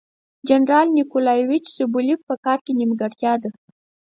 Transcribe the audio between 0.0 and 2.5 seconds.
د جنرال نیکولایویچ سوبولیف په